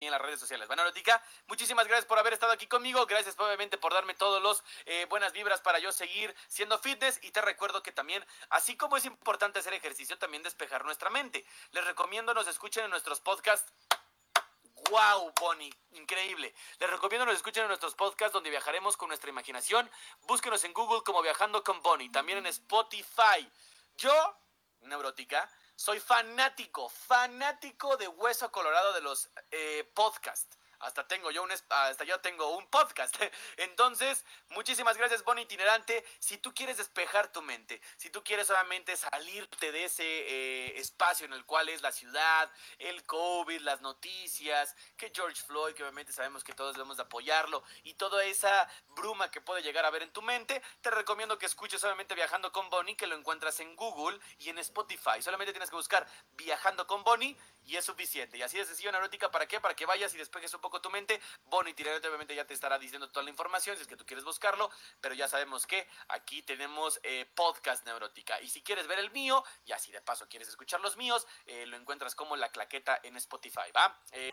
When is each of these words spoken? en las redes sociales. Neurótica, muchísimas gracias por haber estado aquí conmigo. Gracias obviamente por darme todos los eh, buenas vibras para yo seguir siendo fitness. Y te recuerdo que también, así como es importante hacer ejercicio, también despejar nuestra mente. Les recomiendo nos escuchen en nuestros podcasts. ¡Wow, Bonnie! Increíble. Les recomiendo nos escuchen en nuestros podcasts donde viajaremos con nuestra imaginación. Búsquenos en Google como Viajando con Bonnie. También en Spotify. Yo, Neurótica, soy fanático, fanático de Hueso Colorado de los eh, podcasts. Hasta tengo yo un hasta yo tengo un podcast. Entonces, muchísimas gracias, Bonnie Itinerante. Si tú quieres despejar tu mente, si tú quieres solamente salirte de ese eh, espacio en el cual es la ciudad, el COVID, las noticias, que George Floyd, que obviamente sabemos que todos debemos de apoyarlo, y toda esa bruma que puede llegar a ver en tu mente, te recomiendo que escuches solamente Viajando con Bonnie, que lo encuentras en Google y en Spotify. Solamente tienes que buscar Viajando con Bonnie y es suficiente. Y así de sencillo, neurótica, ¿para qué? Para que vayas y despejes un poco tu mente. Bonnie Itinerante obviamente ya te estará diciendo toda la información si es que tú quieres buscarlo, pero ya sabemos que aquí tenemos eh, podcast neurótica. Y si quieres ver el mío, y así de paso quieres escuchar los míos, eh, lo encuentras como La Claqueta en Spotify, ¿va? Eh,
en 0.00 0.10
las 0.10 0.20
redes 0.20 0.38
sociales. 0.38 0.68
Neurótica, 0.68 1.22
muchísimas 1.46 1.86
gracias 1.86 2.06
por 2.06 2.18
haber 2.18 2.32
estado 2.32 2.52
aquí 2.52 2.66
conmigo. 2.66 3.04
Gracias 3.06 3.34
obviamente 3.38 3.78
por 3.78 3.92
darme 3.92 4.14
todos 4.14 4.42
los 4.42 4.62
eh, 4.86 5.06
buenas 5.06 5.32
vibras 5.32 5.60
para 5.60 5.78
yo 5.78 5.90
seguir 5.92 6.34
siendo 6.46 6.78
fitness. 6.78 7.18
Y 7.22 7.30
te 7.30 7.40
recuerdo 7.40 7.82
que 7.82 7.92
también, 7.92 8.24
así 8.50 8.76
como 8.76 8.96
es 8.96 9.04
importante 9.04 9.58
hacer 9.58 9.74
ejercicio, 9.74 10.18
también 10.18 10.42
despejar 10.42 10.84
nuestra 10.84 11.10
mente. 11.10 11.44
Les 11.72 11.84
recomiendo 11.84 12.32
nos 12.34 12.46
escuchen 12.46 12.84
en 12.84 12.90
nuestros 12.90 13.20
podcasts. 13.20 13.72
¡Wow, 14.90 15.32
Bonnie! 15.40 15.74
Increíble. 15.92 16.54
Les 16.78 16.88
recomiendo 16.88 17.26
nos 17.26 17.34
escuchen 17.34 17.62
en 17.62 17.68
nuestros 17.68 17.94
podcasts 17.94 18.32
donde 18.32 18.50
viajaremos 18.50 18.96
con 18.96 19.08
nuestra 19.08 19.28
imaginación. 19.28 19.90
Búsquenos 20.22 20.62
en 20.64 20.72
Google 20.72 21.02
como 21.04 21.20
Viajando 21.20 21.64
con 21.64 21.82
Bonnie. 21.82 22.10
También 22.10 22.38
en 22.38 22.46
Spotify. 22.46 23.50
Yo, 23.96 24.38
Neurótica, 24.82 25.50
soy 25.78 26.00
fanático, 26.00 26.88
fanático 26.88 27.96
de 27.96 28.08
Hueso 28.08 28.50
Colorado 28.50 28.92
de 28.94 29.00
los 29.00 29.30
eh, 29.52 29.88
podcasts. 29.94 30.58
Hasta 30.88 31.06
tengo 31.06 31.30
yo 31.30 31.42
un 31.42 31.52
hasta 31.52 32.04
yo 32.04 32.18
tengo 32.20 32.56
un 32.56 32.66
podcast. 32.68 33.14
Entonces, 33.58 34.24
muchísimas 34.48 34.96
gracias, 34.96 35.22
Bonnie 35.22 35.42
Itinerante. 35.42 36.02
Si 36.18 36.38
tú 36.38 36.54
quieres 36.54 36.78
despejar 36.78 37.30
tu 37.30 37.42
mente, 37.42 37.82
si 37.98 38.08
tú 38.08 38.24
quieres 38.24 38.46
solamente 38.46 38.96
salirte 38.96 39.70
de 39.70 39.84
ese 39.84 40.02
eh, 40.02 40.80
espacio 40.80 41.26
en 41.26 41.34
el 41.34 41.44
cual 41.44 41.68
es 41.68 41.82
la 41.82 41.92
ciudad, 41.92 42.50
el 42.78 43.04
COVID, 43.04 43.60
las 43.60 43.82
noticias, 43.82 44.74
que 44.96 45.12
George 45.14 45.42
Floyd, 45.42 45.74
que 45.74 45.82
obviamente 45.82 46.10
sabemos 46.10 46.42
que 46.42 46.54
todos 46.54 46.74
debemos 46.74 46.96
de 46.96 47.02
apoyarlo, 47.02 47.62
y 47.82 47.92
toda 47.92 48.24
esa 48.24 48.66
bruma 48.88 49.30
que 49.30 49.42
puede 49.42 49.62
llegar 49.62 49.84
a 49.84 49.90
ver 49.90 50.02
en 50.02 50.10
tu 50.10 50.22
mente, 50.22 50.62
te 50.80 50.90
recomiendo 50.90 51.36
que 51.36 51.44
escuches 51.44 51.82
solamente 51.82 52.14
Viajando 52.14 52.50
con 52.50 52.70
Bonnie, 52.70 52.96
que 52.96 53.06
lo 53.06 53.14
encuentras 53.14 53.60
en 53.60 53.76
Google 53.76 54.18
y 54.38 54.48
en 54.48 54.56
Spotify. 54.58 55.20
Solamente 55.20 55.52
tienes 55.52 55.68
que 55.68 55.76
buscar 55.76 56.06
Viajando 56.32 56.86
con 56.86 57.04
Bonnie 57.04 57.36
y 57.66 57.76
es 57.76 57.84
suficiente. 57.84 58.38
Y 58.38 58.42
así 58.42 58.56
de 58.56 58.64
sencillo, 58.64 58.90
neurótica, 58.90 59.30
¿para 59.30 59.46
qué? 59.46 59.60
Para 59.60 59.76
que 59.76 59.84
vayas 59.84 60.14
y 60.14 60.18
despejes 60.18 60.54
un 60.54 60.60
poco 60.62 60.77
tu 60.80 60.90
mente. 60.90 61.20
Bonnie 61.44 61.72
Itinerante 61.72 62.08
obviamente 62.08 62.34
ya 62.34 62.46
te 62.46 62.54
estará 62.54 62.78
diciendo 62.78 63.08
toda 63.08 63.24
la 63.24 63.30
información 63.30 63.76
si 63.76 63.82
es 63.82 63.88
que 63.88 63.96
tú 63.96 64.04
quieres 64.04 64.24
buscarlo, 64.24 64.70
pero 65.00 65.14
ya 65.14 65.28
sabemos 65.28 65.66
que 65.66 65.86
aquí 66.08 66.42
tenemos 66.42 67.00
eh, 67.02 67.30
podcast 67.34 67.84
neurótica. 67.86 68.40
Y 68.40 68.48
si 68.48 68.62
quieres 68.62 68.86
ver 68.86 68.98
el 68.98 69.10
mío, 69.10 69.44
y 69.64 69.72
así 69.72 69.92
de 69.92 70.00
paso 70.00 70.28
quieres 70.28 70.48
escuchar 70.48 70.80
los 70.80 70.96
míos, 70.96 71.26
eh, 71.46 71.66
lo 71.66 71.76
encuentras 71.76 72.14
como 72.14 72.36
La 72.36 72.50
Claqueta 72.50 73.00
en 73.02 73.16
Spotify, 73.16 73.70
¿va? 73.76 73.98
Eh, 74.12 74.32